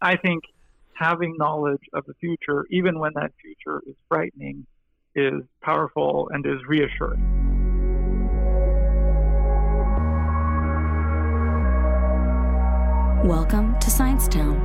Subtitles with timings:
[0.00, 0.44] I think
[0.94, 4.64] having knowledge of the future, even when that future is frightening,
[5.16, 7.20] is powerful and is reassuring.
[13.24, 14.56] Welcome to Science Town,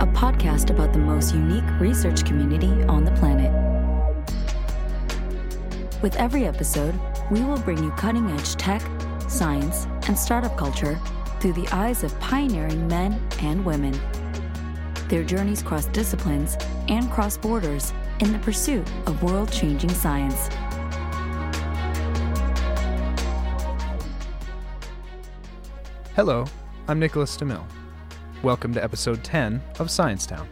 [0.00, 3.52] a podcast about the most unique research community on the planet.
[6.02, 6.98] With every episode,
[7.30, 8.82] we will bring you cutting edge tech,
[9.28, 10.98] science, and startup culture
[11.38, 13.94] through the eyes of pioneering men and women.
[15.12, 16.56] Their journeys cross disciplines
[16.88, 20.48] and cross borders in the pursuit of world changing science.
[26.16, 26.46] Hello,
[26.88, 27.66] I'm Nicholas DeMille.
[28.42, 30.48] Welcome to episode 10 of Science Town.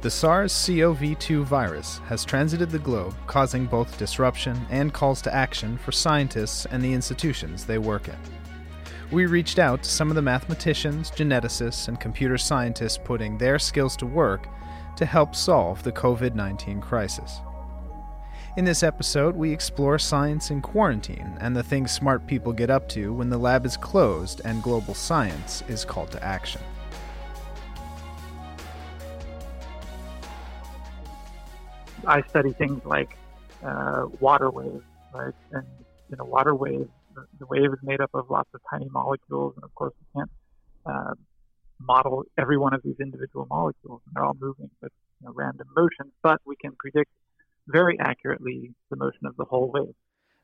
[0.00, 5.34] The SARS CoV 2 virus has transited the globe, causing both disruption and calls to
[5.34, 8.16] action for scientists and the institutions they work in.
[9.12, 13.94] We reached out to some of the mathematicians, geneticists, and computer scientists putting their skills
[13.98, 14.48] to work
[14.96, 17.40] to help solve the COVID 19 crisis.
[18.56, 22.88] In this episode, we explore science in quarantine and the things smart people get up
[22.90, 26.62] to when the lab is closed and global science is called to action.
[32.06, 33.18] I study things like
[33.62, 35.34] uh, water waves, right?
[35.50, 35.66] And
[36.08, 39.54] you know, water waves, the, the, wave is made up of lots of tiny molecules,
[39.56, 40.30] and of course, we can't
[40.86, 41.14] uh,
[41.80, 45.66] model every one of these individual molecules, and they're all moving with you know, random
[45.76, 46.12] motions.
[46.22, 47.10] But we can predict
[47.66, 49.94] very accurately the motion of the whole wave.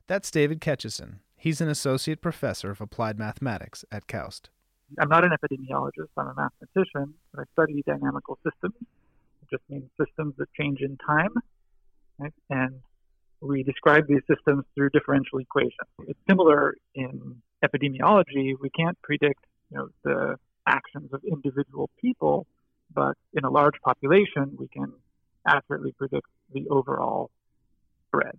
[0.07, 1.19] That's David Ketcheson.
[1.37, 4.49] He's an associate professor of applied mathematics at KAUST.
[4.97, 6.09] I'm not an epidemiologist.
[6.17, 10.97] I'm a mathematician, but I study dynamical systems It just means systems that change in
[10.97, 11.29] time.
[12.17, 12.33] Right?
[12.49, 12.81] And
[13.41, 15.89] we describe these systems through differential equations.
[16.07, 18.53] It's similar in epidemiology.
[18.59, 22.45] We can't predict you know, the actions of individual people,
[22.93, 24.91] but in a large population, we can
[25.47, 27.29] accurately predict the overall
[28.07, 28.37] spread.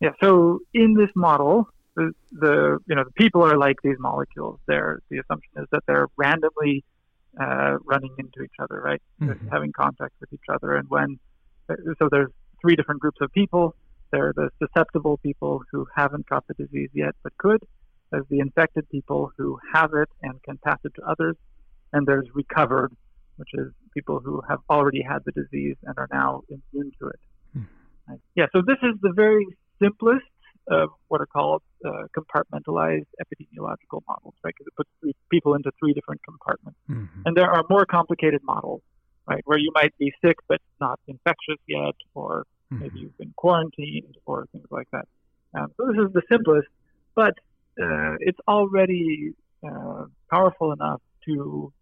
[0.00, 4.58] Yeah, so in this model, the, the you know the people are like these molecules.
[4.66, 6.84] They're, the assumption is that they're randomly
[7.40, 9.02] uh, running into each other, right?
[9.20, 9.48] Mm-hmm.
[9.48, 10.76] Having contact with each other.
[10.76, 11.18] And when,
[11.98, 12.30] so there's
[12.62, 13.74] three different groups of people.
[14.12, 17.62] There are the susceptible people who haven't got the disease yet but could.
[18.10, 21.36] There's the infected people who have it and can pass it to others.
[21.92, 22.92] And there's recovered,
[23.36, 27.20] which is people who have already had the disease and are now immune to it.
[27.56, 28.10] Mm-hmm.
[28.12, 28.20] Right?
[28.34, 29.46] Yeah, so this is the very
[29.82, 30.24] simplest
[30.70, 34.54] of what are called uh, compartmentalized epidemiological models, right?
[34.56, 36.78] Because it puts three people into three different compartments.
[36.88, 37.22] Mm-hmm.
[37.26, 38.82] And there are more complicated models,
[39.26, 42.44] right, where you might be sick but not infectious yet, or
[43.42, 45.06] quarantined, or things like that.
[45.56, 46.68] Um, so this is the simplest,
[47.20, 47.34] but
[47.84, 49.34] uh, it's already
[49.68, 50.04] uh,
[50.34, 51.72] powerful enough to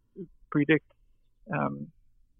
[0.54, 0.88] predict
[1.56, 1.74] um,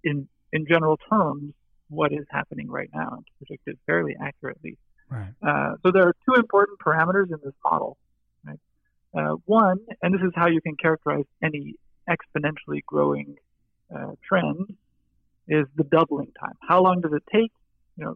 [0.08, 0.16] in
[0.56, 1.53] in general terms
[1.98, 4.75] what is happening right now and to predict it fairly accurately.
[5.16, 5.34] Right.
[5.48, 7.92] Uh, so there are two important parameters in this model.
[8.47, 8.62] Right?
[9.19, 11.64] Uh, one, and this is how you can characterize any
[12.14, 13.28] exponentially growing
[13.94, 14.64] uh, trend,
[15.58, 16.56] is the doubling time.
[16.70, 17.52] How long does it take,
[17.97, 18.14] you know,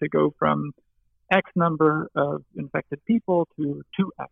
[0.00, 0.72] to go from
[1.30, 4.28] X number of infected people to 2X?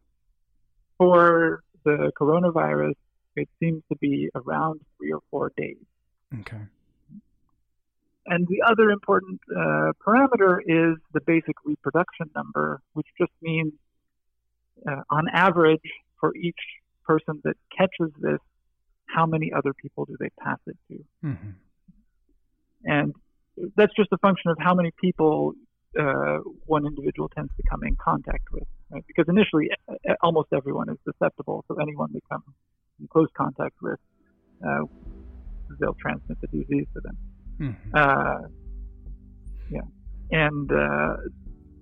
[0.98, 2.94] For the coronavirus,
[3.36, 5.84] it seems to be around three or four days.
[6.40, 6.62] Okay.
[8.26, 13.72] And the other important uh, parameter is the basic reproduction number, which just means,
[14.88, 15.82] uh, on average,
[16.20, 16.60] for each
[17.06, 18.38] person that catches this,
[19.06, 21.04] how many other people do they pass it to?
[21.24, 21.50] Mm-hmm.
[22.84, 23.14] And
[23.76, 25.54] that's just a function of how many people
[25.98, 28.64] uh, one individual tends to come in contact with.
[28.90, 29.04] Right?
[29.06, 29.70] Because initially,
[30.22, 32.42] almost everyone is susceptible, so anyone they come
[33.00, 33.98] in close contact with,
[34.66, 34.80] uh,
[35.80, 37.16] they'll transmit the disease to them.
[37.60, 37.90] Mm-hmm.
[37.94, 38.48] Uh,
[39.70, 39.80] yeah,
[40.30, 41.16] and uh,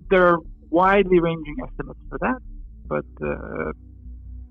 [0.09, 0.39] there are
[0.69, 2.39] widely ranging estimates for that,
[2.87, 3.71] but uh,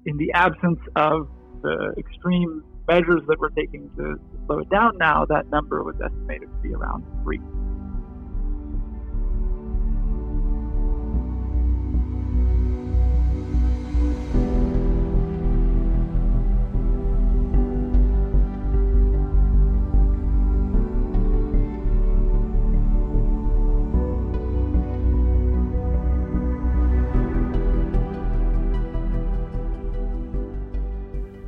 [0.06, 1.28] in the absence of
[1.62, 6.48] the extreme measures that we're taking to slow it down now, that number was estimated
[6.48, 7.40] to be around three.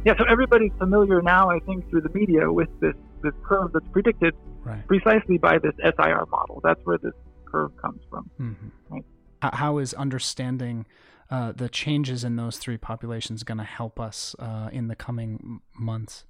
[0.04, 3.88] Yeah, so everybody's familiar now, I think, through the media with this, this curve that's
[3.88, 4.86] predicted right.
[4.86, 6.60] precisely by this SIR model.
[6.62, 7.14] That's where this
[7.50, 8.30] curve comes from.
[8.38, 8.94] Mm-hmm.
[8.94, 9.04] Right?
[9.42, 10.86] How is understanding
[11.30, 15.60] uh, the changes in those three populations going to help us uh, in the coming
[15.78, 16.24] months?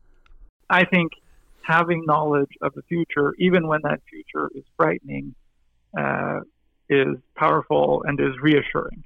[0.71, 1.13] I think
[1.63, 5.35] having knowledge of the future, even when that future is frightening,
[5.99, 6.41] uh,
[6.89, 9.05] is powerful and is reassuring.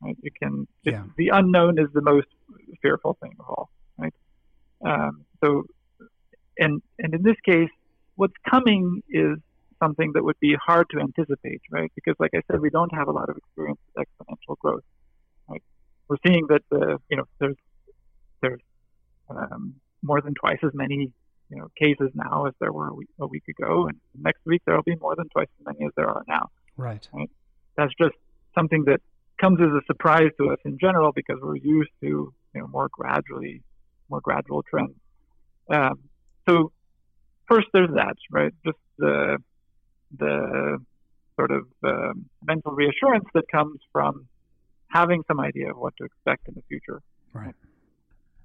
[0.00, 0.16] Right?
[0.22, 1.04] It can yeah.
[1.16, 2.26] the unknown is the most
[2.80, 3.70] fearful thing of all.
[4.84, 5.64] Um, so,
[6.58, 7.70] and and in this case,
[8.16, 9.38] what's coming is
[9.82, 11.90] something that would be hard to anticipate, right?
[11.94, 14.84] Because, like I said, we don't have a lot of experience with exponential growth.
[15.48, 15.62] Right?
[16.08, 17.56] We're seeing that the you know there's
[18.42, 18.60] there's
[19.28, 21.12] um, more than twice as many
[21.50, 24.62] you know cases now as there were a week, a week ago, and next week
[24.66, 26.50] there will be more than twice as many as there are now.
[26.76, 27.06] Right.
[27.12, 27.30] right?
[27.76, 28.14] That's just
[28.54, 29.00] something that
[29.40, 32.88] comes as a surprise to us in general because we're used to you know more
[32.92, 33.62] gradually
[34.10, 34.94] more gradual trends.
[35.68, 36.00] Um,
[36.48, 36.72] so
[37.48, 39.38] first there's that right just the
[40.18, 40.78] the
[41.36, 44.26] sort of um, mental reassurance that comes from
[44.88, 47.00] having some idea of what to expect in the future.
[47.32, 47.54] Right.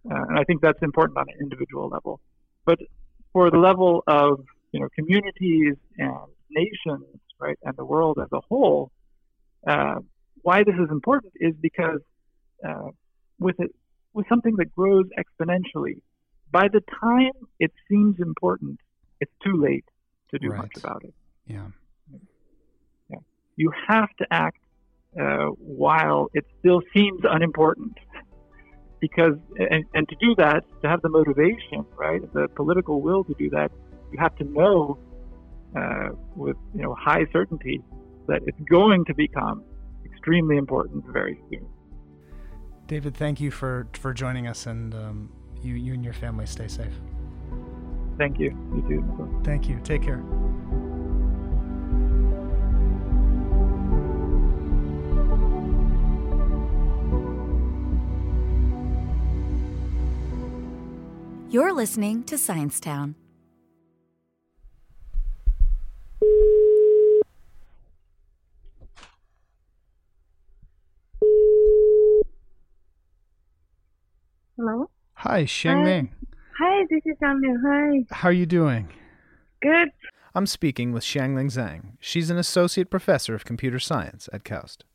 [0.10, 2.20] Uh, and I think that's important on an individual level.
[2.66, 2.80] But
[3.34, 7.06] for the level of you know communities and nations,
[7.40, 8.92] right, and the world as a whole,
[9.68, 9.96] uh,
[10.42, 12.02] why this is important is because
[12.68, 12.90] uh,
[13.40, 13.74] with it,
[14.16, 16.02] with something that grows exponentially,
[16.50, 18.80] by the time it seems important,
[19.20, 19.86] it's too late
[20.32, 20.62] to do right.
[20.62, 21.14] much about it.
[21.46, 21.68] Yeah.
[23.10, 23.18] Yeah.
[23.58, 24.62] You have to act
[25.20, 27.98] uh, while it still seems unimportant.
[29.02, 33.36] Because, and, and to do that, to have the motivation, right, the political will to
[33.38, 33.72] do that,
[34.12, 34.98] you have to know
[35.76, 37.82] uh, with you know high certainty
[38.28, 39.64] that it's going to become
[40.06, 41.68] extremely important very soon.
[42.88, 45.30] David, thank you for for joining us, and um,
[45.62, 46.94] you you and your family stay safe.
[48.18, 48.52] Thank you.
[48.76, 49.42] You too.
[49.44, 49.80] Thank you.
[49.84, 50.24] Take care.
[61.50, 63.16] You're listening to Science Town.
[75.36, 76.08] Hi, Xiangliang.
[76.60, 77.58] Hi, this is Xiangliang.
[77.68, 78.06] Hi.
[78.10, 78.88] How are you doing?
[79.62, 79.90] Good.
[80.34, 81.98] I'm speaking with Xiangliang Zhang.
[82.00, 84.86] She's an associate professor of computer science at KAUST.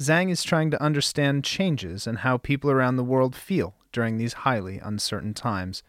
[0.00, 4.32] Zhang is trying to understand changes and how people around the world feel during these
[4.42, 5.84] highly uncertain times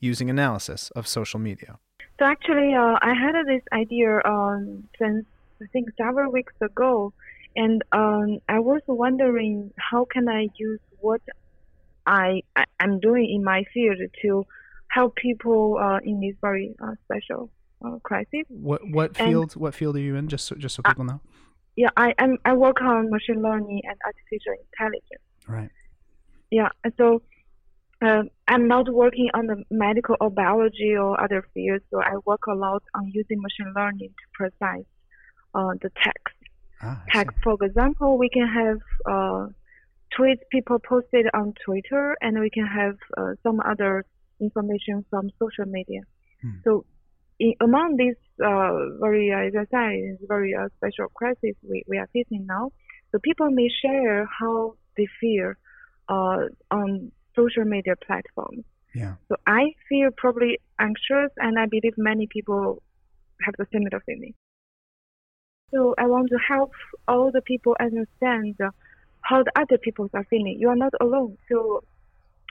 [0.00, 1.78] using analysis of social media.
[2.18, 5.24] So actually, uh, I had this idea um, since
[5.62, 7.12] I think several weeks ago,
[7.54, 11.20] and um, I was wondering how can I use what
[12.06, 14.46] I, I am doing in my field to
[14.88, 17.50] help people uh, in this very uh, special
[17.84, 18.44] uh, crisis.
[18.48, 20.28] What what field and, what field are you in?
[20.28, 21.20] Just so, just so people know.
[21.76, 22.38] Yeah, I am.
[22.44, 25.22] I work on machine learning and artificial intelligence.
[25.46, 25.70] Right.
[26.50, 26.70] Yeah.
[26.96, 27.22] So
[28.02, 32.46] uh, I'm not working on the medical or biology or other fields, so I work
[32.46, 34.84] a lot on using machine learning to process
[35.54, 36.34] uh, the text.
[36.82, 39.46] Ah, text, for example, we can have uh,
[40.18, 44.04] tweets people posted on Twitter, and we can have uh, some other
[44.40, 46.00] information from social media.
[46.42, 46.50] Hmm.
[46.64, 46.84] So,
[47.38, 52.08] in, among these uh, very, as I said, very uh, special crisis we, we are
[52.12, 52.72] facing now,
[53.12, 55.52] so people may share how they feel
[56.08, 58.64] uh, on social media platforms.
[58.94, 59.14] Yeah.
[59.28, 62.82] So I feel probably anxious, and I believe many people
[63.42, 64.34] have the similar feeling.
[65.74, 66.72] So I want to help
[67.06, 68.56] all the people understand
[69.28, 70.56] how the other people are feeling.
[70.58, 71.36] You are not alone.
[71.50, 71.82] So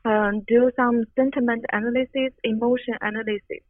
[0.03, 3.63] um, do some sentiment analysis, emotion analysis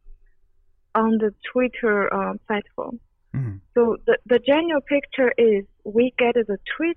[0.94, 3.00] on the Twitter uh, platform.
[3.34, 3.56] Mm-hmm.
[3.74, 6.94] So the, the general picture is we get the tweets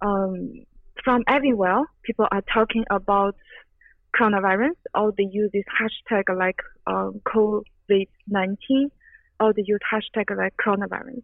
[0.00, 0.64] um,
[1.04, 1.82] from everywhere.
[2.02, 3.36] People are talking about
[4.18, 8.90] coronavirus, or they use this hashtag like um, COVID-19,
[9.40, 11.22] or they use hashtag like coronavirus.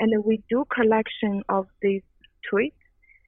[0.00, 2.02] And we do collection of these
[2.52, 2.72] tweets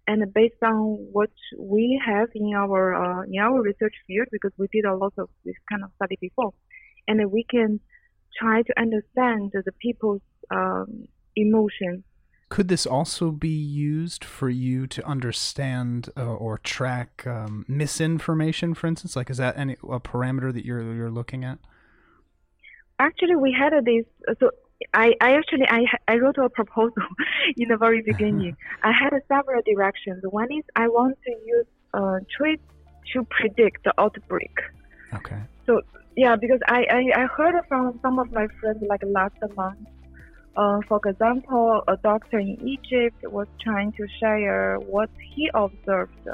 [0.06, 0.76] and based on
[1.12, 5.12] what we have in our uh, in our research field, because we did a lot
[5.18, 6.52] of this kind of study before,
[7.08, 7.80] and we can
[8.38, 12.04] try to understand the people's um, emotions.
[12.48, 18.86] Could this also be used for you to understand uh, or track um, misinformation, for
[18.86, 19.16] instance?
[19.16, 21.58] Like, is that any a parameter that you're you're looking at?
[22.98, 24.04] Actually, we had this.
[24.38, 24.50] So
[24.92, 27.02] I, I actually I, I wrote a proposal
[27.56, 28.56] in the very beginning.
[28.82, 30.22] I had several directions.
[30.28, 32.60] One is I want to use uh, tweets
[33.12, 34.54] to predict the outbreak.
[35.14, 35.40] Okay.
[35.66, 35.80] So
[36.16, 39.86] yeah, because I, I, I heard from some of my friends like last month.
[40.56, 46.26] Uh, for example, a doctor in Egypt was trying to share what he observed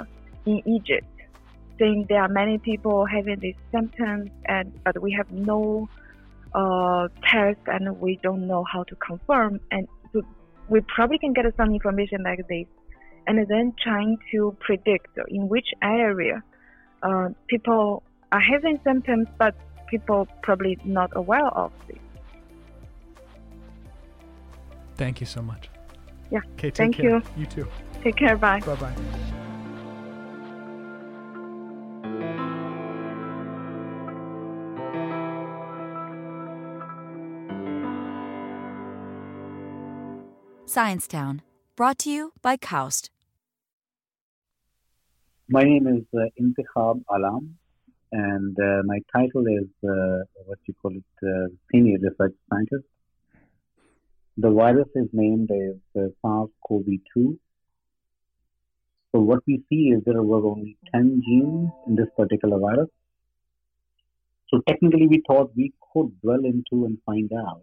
[0.46, 1.06] in Egypt.
[1.78, 5.88] saying there are many people having these symptoms, and but we have no
[6.54, 9.60] uh, test and we don't know how to confirm.
[9.70, 10.22] And so
[10.68, 12.66] we probably can get some information like this,
[13.26, 16.42] and then trying to predict in which area
[17.02, 19.54] uh, people are having symptoms, but
[19.88, 21.98] people probably not aware of this.
[24.96, 25.68] Thank you so much.
[26.30, 26.40] Yeah.
[26.54, 27.04] Okay, Thank care.
[27.04, 27.22] you.
[27.36, 27.68] You too.
[28.02, 28.36] Take care.
[28.36, 28.60] Bye.
[28.60, 29.31] Bye bye.
[40.72, 41.42] Science Town,
[41.76, 43.10] brought to you by Kaust.
[45.46, 47.58] My name is uh, Alam,
[48.10, 52.86] and uh, my title is uh, what you call it, uh, senior research scientist.
[54.38, 57.36] The virus is named as uh, SARS-CoV-2.
[59.14, 62.88] So what we see is there were only 10 genes in this particular virus.
[64.48, 67.60] So technically, we thought we could dwell into and find out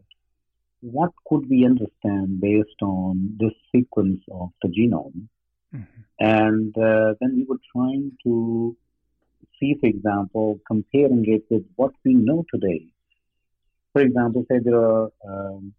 [0.82, 5.28] what could we understand based on this sequence of the genome?
[6.20, 8.76] And uh, then we were trying to
[9.60, 12.86] see, for example, comparing it with what we know today.
[13.94, 15.74] For example, say there are um,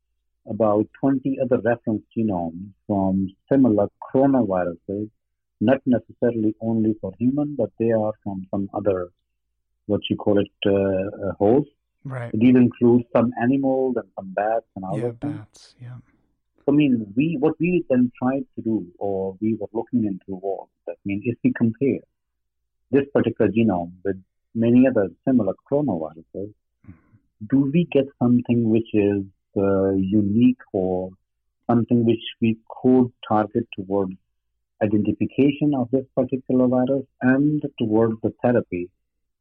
[0.48, 5.10] about 20 other reference genomes from similar coronaviruses,
[5.60, 9.10] not necessarily only for human, but they are from some other,
[9.86, 11.32] what you call it, uh, uh,
[12.04, 12.30] Right.
[12.32, 15.38] These include some animals and some bats and Yeah, other things.
[15.38, 15.74] bats.
[15.80, 15.96] Yeah.
[16.64, 20.40] So, I mean, we what we then tried to do, or we were looking into,
[20.40, 22.00] was that I mean, if we compare
[22.90, 24.22] this particular genome with
[24.54, 26.52] many other similar coronaviruses,
[27.50, 29.22] do we get something which is
[29.56, 31.10] uh, unique or
[31.68, 34.14] something which we could target towards
[34.82, 38.88] identification of this particular virus and towards the therapy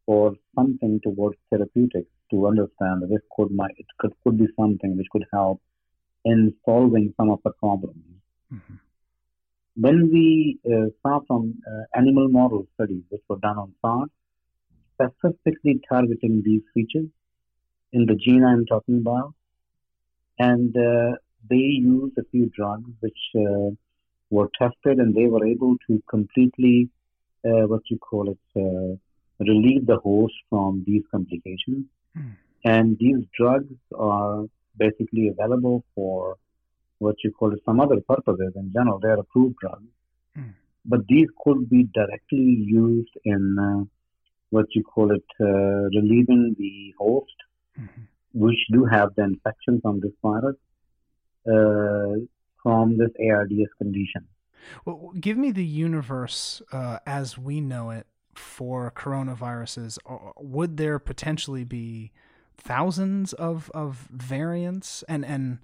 [0.05, 4.97] or something towards therapeutics to understand that this could might it could, could be something
[4.97, 5.61] which could help
[6.25, 8.03] in solving some of the problems.
[8.53, 8.79] Mhm.
[9.75, 14.09] When we uh, saw from uh, animal model studies which were done on SARS,
[14.93, 17.09] specifically targeting these features
[17.93, 19.33] in the gene I'm talking about,
[20.37, 21.11] and uh,
[21.49, 23.69] they used a few drugs which uh,
[24.29, 26.89] were tested and they were able to completely,
[27.45, 28.95] uh, what you call it, uh,
[29.39, 31.85] relieve the host from these complications.
[32.15, 32.31] Hmm.
[32.65, 34.45] And these drugs are
[34.77, 36.37] basically available for
[36.99, 38.51] what you call it, some other purposes.
[38.55, 39.87] In general, they are approved drugs.
[40.35, 40.51] Hmm.
[40.85, 42.51] But these could be directly
[42.83, 43.83] used in uh,
[44.49, 45.45] what you call it, uh,
[45.99, 47.37] relieving the host,
[47.79, 48.07] Mhm.
[48.33, 50.57] which do have the infection from this virus,
[51.47, 52.15] uh,
[52.61, 54.27] from this ARDS condition.
[54.83, 58.05] Well, give me the universe uh, as we know it
[58.39, 59.97] for coronaviruses.
[60.09, 62.11] Uh, Would there potentially be
[62.57, 65.03] thousands of, of variants?
[65.07, 65.59] And, and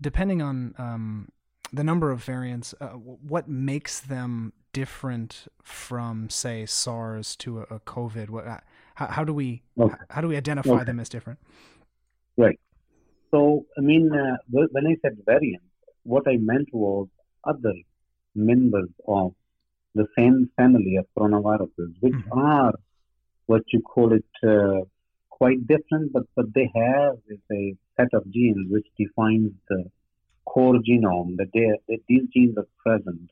[0.00, 1.28] depending on um,
[1.72, 7.80] the number of variants, uh, what makes them different from, say, SARS to a, a
[7.80, 8.28] COVID?
[8.30, 8.44] What,
[8.94, 9.94] how, how do we Okay.
[10.10, 10.84] how do we identify Okay.
[10.84, 11.38] them as different?
[12.36, 12.58] Right.
[13.30, 15.62] So, I mean, uh, when I said variant,
[16.02, 17.08] what I meant was
[17.44, 17.74] other
[18.34, 19.34] members of
[20.00, 22.38] the same family of coronaviruses, which Mhm.
[22.52, 22.74] are
[23.50, 24.80] what you call it uh,
[25.38, 27.64] quite different, but, but they have is a
[27.96, 29.80] set of genes which defines the
[30.52, 33.26] core genome, that, they, that these genes are present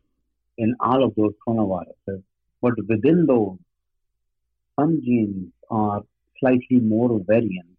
[0.65, 2.23] in all of those coronaviruses.
[2.63, 3.59] But within those,
[4.79, 6.03] some genes are
[6.41, 7.77] slightly more variant.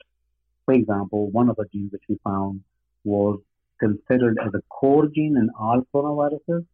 [0.66, 2.62] For example, one of the genes which we found
[3.04, 3.40] was
[3.80, 6.66] considered as a core gene in all coronaviruses,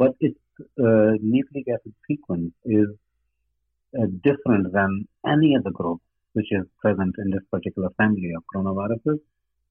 [0.00, 2.88] but its uh, nucleic acid sequence is
[3.98, 6.00] uh, different than any other group
[6.34, 9.18] which is present in this particular family of coronaviruses.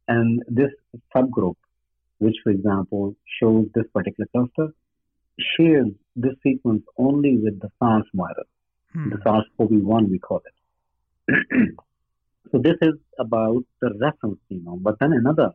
[0.07, 0.71] And this
[1.15, 1.55] subgroup,
[2.19, 4.73] which, for example, shows this particular cluster,
[5.55, 8.47] shares this sequence only with the SARS virus
[8.93, 9.09] Hmm.
[9.09, 11.45] the SARS-CoV-1 we call it.
[12.51, 14.81] so this is about the reference genome.
[14.81, 15.51] But then another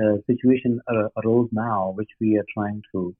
[0.00, 3.14] uh, situation uh, arose now, which we are trying to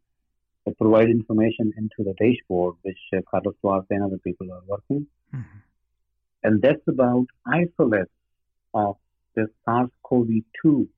[0.72, 5.62] provide information into the dashboard, which uh, Carlos Duarte and other people are working, Mhm.
[6.42, 8.12] and that's about isolates
[8.74, 8.96] of
[9.34, 10.88] the SARS-CoV-2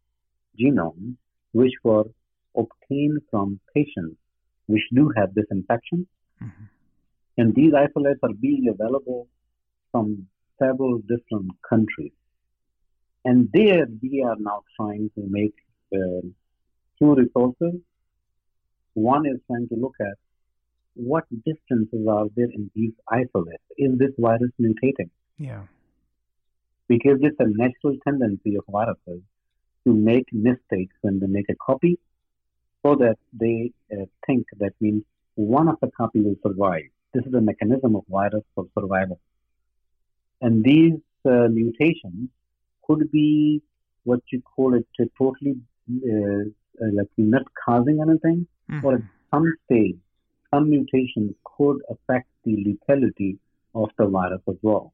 [0.59, 1.17] genome,
[1.53, 2.07] which were
[2.57, 4.17] obtained from patients
[4.67, 6.07] which do have this infection
[6.41, 6.69] Mhm.
[7.39, 9.29] and these isolates are being available
[9.91, 12.13] from several different countries.
[13.25, 15.55] And there we are now trying to make
[15.93, 16.23] uh,
[16.99, 17.81] two resources.
[18.99, 20.17] One is trying to look at
[20.95, 23.63] what differences are there in these isolates?
[23.77, 25.11] Is this virus mutating?
[25.39, 25.63] Yeah.
[26.89, 29.23] Because it's a natural tendency of viruses
[29.87, 31.99] to make mistakes when they make a copy
[32.85, 36.89] so that they uh, think that means one of the copy will survive.
[37.15, 39.21] This is a mechanism of virus for survival.
[40.41, 42.31] And these uh, mutations
[42.87, 43.63] could be
[44.05, 44.87] what you call it
[45.17, 45.57] totally
[46.83, 48.85] uh, like not causing anything, mm-hmm.
[48.85, 49.97] or at some stage,
[50.53, 53.39] some mutations could affect the lethality
[53.75, 54.93] of the virus as well.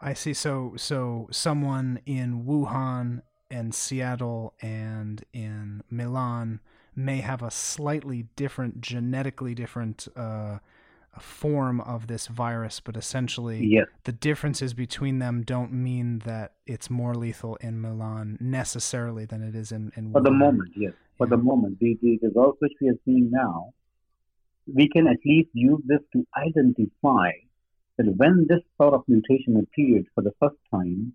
[0.00, 0.32] I see.
[0.32, 6.60] So, so someone in Wuhan and Seattle and in Milan
[6.94, 10.58] may have a slightly different, genetically different uh,
[11.18, 13.86] form of this virus, but essentially yes.
[14.04, 19.54] the differences between them don't mean that it's more lethal in Milan necessarily than it
[19.54, 20.92] is in, in For the moment, yes.
[21.16, 21.36] For yeah.
[21.36, 21.78] the moment.
[21.80, 23.72] The, the results which we are seeing now,
[24.72, 27.30] we can at least use this to identify
[27.96, 31.14] that when this sort of mutation appeared for the first time,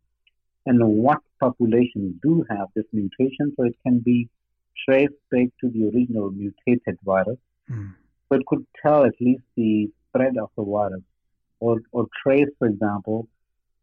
[0.65, 4.29] and what populations do have this mutation, so it can be
[4.87, 7.37] traced back to the original mutated virus.
[7.69, 7.93] Mm
[8.33, 11.03] so it could tell at least the spread of the virus
[11.59, 13.27] or, or trace, for example,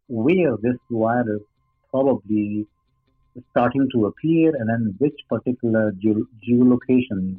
[0.09, 1.43] where this virus
[1.91, 2.67] probably
[3.37, 7.39] is starting to appear and then which particular ge- geolocation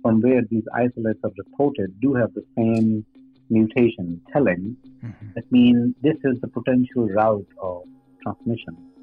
[0.00, 3.04] from where these isolates are reported do have the same
[3.50, 4.76] mutation telling.
[5.04, 5.26] Mm-hmm.
[5.34, 7.82] That means this is the potential route of
[8.22, 8.93] transmission.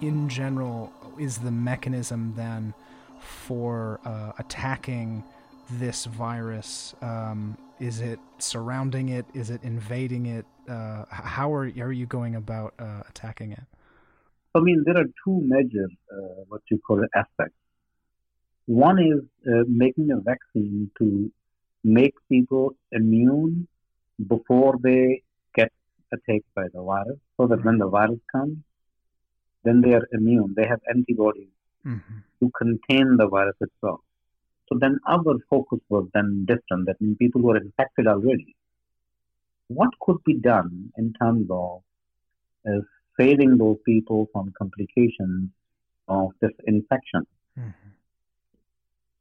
[0.00, 2.74] In general is the mechanism then
[3.20, 5.24] for uh, attacking
[5.72, 6.94] this virus?
[7.02, 9.26] Um, is it surrounding it?
[9.34, 10.46] Is it invading it?
[10.68, 13.64] Uh, how are, are you going about uh, attacking it?
[14.54, 17.54] I mean, there are two major, uh, what you call aspects.
[18.64, 21.30] One is uh, making a vaccine to
[21.84, 23.68] make people immune
[24.26, 25.22] before they
[25.54, 25.70] get
[26.12, 28.56] attacked by the virus, so that when the virus comes,
[29.66, 30.54] then they are immune.
[30.56, 32.18] They have antibodies mm-hmm.
[32.40, 34.00] to contain the virus itself.
[34.68, 36.86] So then our focus was then different.
[36.86, 38.54] That means people who are infected already.
[39.68, 41.82] What could be done in terms of
[42.68, 42.80] uh,
[43.18, 45.50] saving those people from complications
[46.08, 47.26] of this infection?
[47.58, 47.90] Mm-hmm.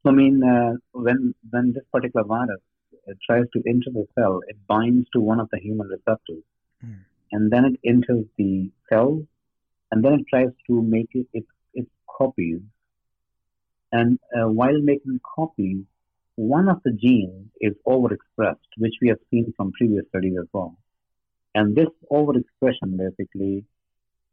[0.03, 2.61] So I mean, uh, when when this particular virus
[3.07, 6.43] uh, tries to enter the cell, it binds to one of the human receptors,
[6.85, 6.99] mm.
[7.31, 9.25] and then it enters the cell
[9.91, 12.59] and then it tries to make it, its, its copies.
[13.91, 15.83] And uh, while making copies,
[16.35, 20.75] one of the genes is overexpressed, which we have seen from previous studies as well.
[21.53, 23.63] And this overexpression basically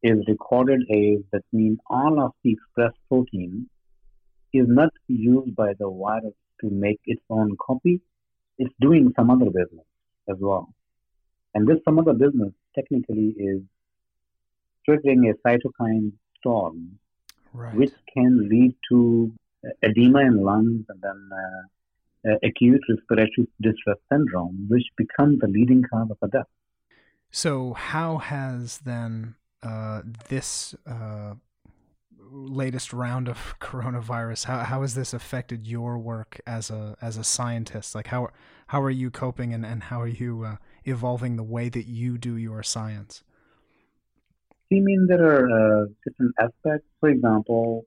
[0.03, 3.69] is recorded as that means all of the expressed protein
[4.53, 8.01] is not used by the virus to make its own copy.
[8.59, 9.87] It's doing some other business
[10.29, 10.75] as well.
[11.55, 13.63] And this some other business technically is
[14.89, 16.99] triggering a cytokine storm,
[17.53, 17.75] right.
[17.75, 19.33] which can lead to
[19.83, 25.83] edema in lungs and then uh, uh, acute respiratory distress syndrome, which becomes the leading
[25.83, 26.47] cause of a death.
[27.31, 31.35] So, how has then uh, this uh,
[32.31, 37.25] latest round of coronavirus how, how has this affected your work as a as a
[37.25, 37.95] scientist?
[37.95, 38.29] Like how
[38.69, 42.19] how are you coping and, and how are you uh, evolving the way that you
[42.19, 43.23] do your science?
[44.73, 46.87] I mean, there are uh, different aspects.
[47.01, 47.85] For example,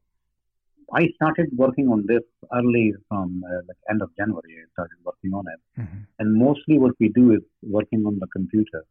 [0.93, 4.53] I started working on this early from uh, like end of January.
[4.61, 5.97] I started working on it, mm-hmm.
[6.19, 8.85] and mostly what we do is working on the computer.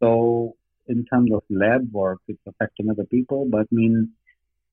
[0.00, 0.56] So
[0.88, 4.12] in terms of lab work, it's affecting other people, but I mean,